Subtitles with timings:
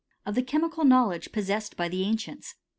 [0.25, 2.55] OF THE CHEMICAL KNOWLEDGE POSSESSED BY THX ANCIENTS.